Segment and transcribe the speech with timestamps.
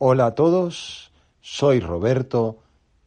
[0.00, 1.10] Hola a todos,
[1.40, 2.60] soy Roberto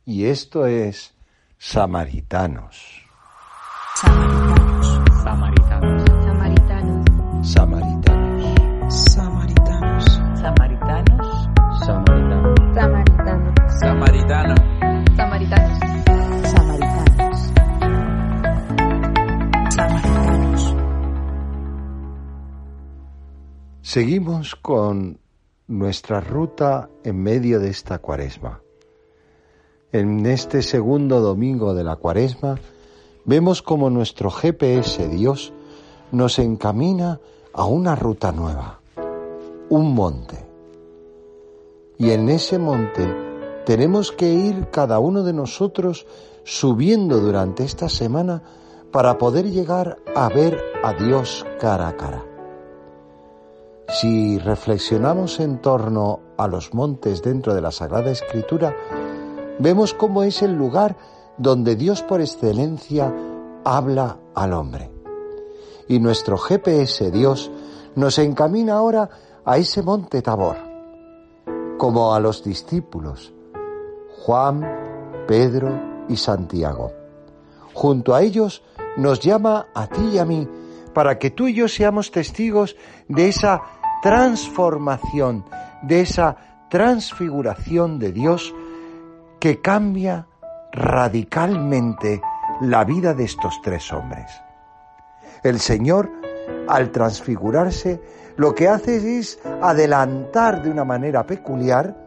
[0.04, 1.15] y esto es
[1.57, 3.05] Samaritanos.
[3.96, 4.99] Samaritanos.
[5.23, 6.04] Samaritanos.
[6.25, 7.05] Samaritanos.
[7.47, 8.83] Samaritanos.
[8.99, 10.05] Samaritanos.
[11.86, 11.88] Samaritano.
[12.75, 13.54] Samaritano.
[13.80, 14.55] Samaritano.
[15.16, 15.80] Samaritanos.
[16.44, 17.54] Samaritanos.
[19.73, 20.76] Samaritanos.
[23.82, 25.20] Seguimos con
[25.71, 28.62] nuestra ruta en medio de esta cuaresma.
[29.93, 32.59] En este segundo domingo de la cuaresma
[33.23, 35.53] vemos como nuestro GPS Dios
[36.12, 37.21] nos encamina
[37.53, 38.81] a una ruta nueva,
[39.70, 40.45] un monte.
[41.98, 43.07] Y en ese monte
[43.65, 46.05] tenemos que ir cada uno de nosotros
[46.43, 48.43] subiendo durante esta semana
[48.91, 52.30] para poder llegar a ver a Dios cara a cara.
[53.91, 58.73] Si reflexionamos en torno a los montes dentro de la Sagrada Escritura,
[59.60, 60.96] vemos cómo es el lugar
[61.38, 63.13] donde Dios por excelencia
[63.65, 64.90] habla al hombre.
[65.90, 67.52] Y nuestro GPS Dios
[67.96, 69.09] nos encamina ahora
[69.44, 70.56] a ese monte Tabor,
[71.78, 73.34] como a los discípulos,
[74.24, 76.94] Juan, Pedro y Santiago.
[77.74, 78.63] Junto a ellos
[78.96, 80.47] nos llama a ti y a mí
[80.94, 82.75] para que tú y yo seamos testigos
[83.08, 83.62] de esa
[84.02, 85.46] transformación,
[85.81, 86.35] de esa
[86.69, 88.53] transfiguración de Dios
[89.40, 90.28] que cambia
[90.72, 92.22] radicalmente
[92.62, 94.31] la vida de estos tres hombres.
[95.44, 96.12] El Señor,
[96.68, 98.02] al transfigurarse,
[98.38, 101.97] lo que hace es adelantar de una manera peculiar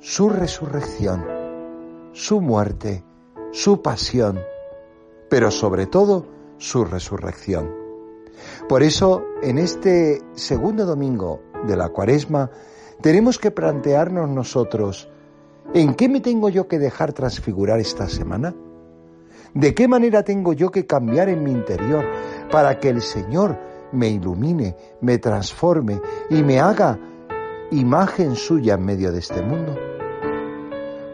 [0.00, 1.24] su resurrección,
[2.12, 3.04] su muerte,
[3.52, 4.40] su pasión,
[5.30, 6.26] pero sobre todo
[6.58, 7.77] su resurrección.
[8.68, 12.50] Por eso, en este segundo domingo de la cuaresma,
[13.00, 15.08] tenemos que plantearnos nosotros,
[15.74, 18.54] ¿en qué me tengo yo que dejar transfigurar esta semana?
[19.54, 22.04] ¿De qué manera tengo yo que cambiar en mi interior
[22.50, 23.58] para que el Señor
[23.92, 26.98] me ilumine, me transforme y me haga
[27.70, 29.74] imagen suya en medio de este mundo?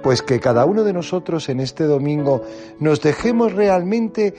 [0.02, 2.42] Pues que cada uno de nosotros en este domingo
[2.78, 4.34] nos dejemos realmente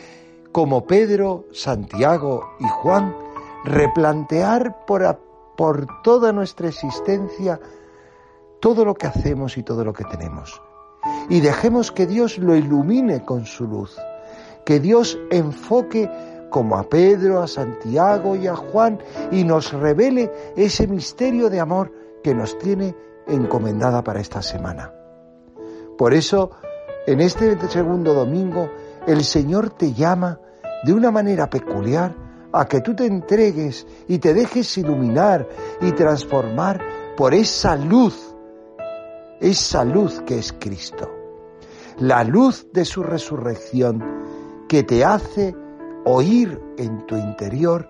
[0.56, 3.14] como Pedro, Santiago y Juan,
[3.66, 5.20] replantear por,
[5.58, 7.60] por toda nuestra existencia
[8.62, 10.62] todo lo que hacemos y todo lo que tenemos.
[11.28, 13.98] Y dejemos que Dios lo ilumine con su luz,
[14.66, 16.10] que Dios enfoque
[16.50, 19.00] como a Pedro, a Santiago y a Juan
[19.34, 21.92] y nos revele ese misterio de amor
[22.24, 22.96] que nos tiene
[23.28, 24.94] encomendada para esta semana.
[25.98, 26.52] Por eso,
[27.08, 28.70] en este segundo domingo,
[29.06, 30.40] el Señor te llama
[30.86, 32.16] de una manera peculiar
[32.54, 35.50] a que tú te entregues y te dejes iluminar
[35.82, 36.80] y transformar
[37.18, 38.36] por esa luz,
[39.42, 41.12] esa luz que es Cristo,
[41.98, 44.04] la luz de su resurrección
[44.70, 45.56] que te hace
[46.06, 47.90] oír en tu interior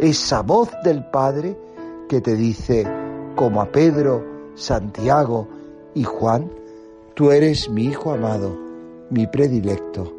[0.00, 1.56] esa voz del Padre
[2.08, 2.84] que te dice,
[3.36, 4.24] como a Pedro,
[4.56, 5.48] Santiago
[5.94, 6.50] y Juan,
[7.14, 8.58] tú eres mi Hijo amado,
[9.10, 10.12] mi predilecto,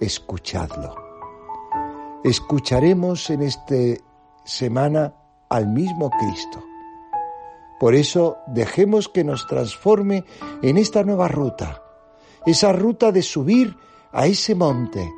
[0.00, 1.01] escuchadlo
[2.24, 3.74] escucharemos en esta
[4.44, 5.14] semana
[5.48, 6.62] al mismo Cristo.
[7.80, 10.24] Por eso dejemos que nos transforme
[10.62, 11.82] en esta nueva ruta,
[12.46, 13.76] esa ruta de subir
[14.12, 15.12] a ese monte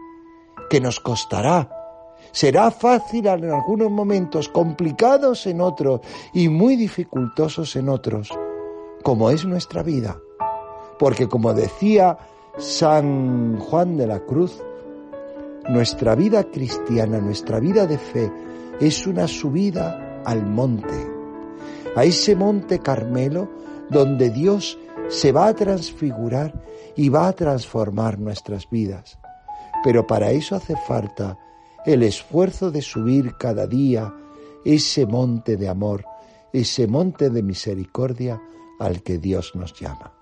[0.71, 1.69] que nos costará.
[2.33, 6.01] Será fácil en algunos momentos, complicados en otros
[6.33, 8.31] y muy dificultosos en otros,
[9.03, 10.19] como es nuestra vida.
[10.99, 12.17] Porque como decía
[12.57, 14.63] San Juan de la Cruz,
[15.69, 18.31] nuestra vida cristiana, nuestra vida de fe,
[18.81, 21.13] es una subida al monte,
[21.97, 23.49] a ese monte Carmelo
[23.91, 26.65] donde Dios se va a transfigurar
[26.97, 29.19] y va a transformar nuestras vidas.
[29.83, 31.39] Pero para eso hace falta
[31.85, 34.15] el esfuerzo de subir cada día
[34.65, 36.05] ese monte de amor,
[36.53, 38.41] ese monte de misericordia
[38.79, 40.13] al que Dios nos llama.